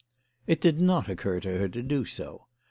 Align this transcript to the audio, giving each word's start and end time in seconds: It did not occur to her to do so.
It 0.47 0.59
did 0.61 0.81
not 0.81 1.07
occur 1.09 1.39
to 1.41 1.59
her 1.59 1.69
to 1.69 1.83
do 1.83 2.05
so. 2.05 2.47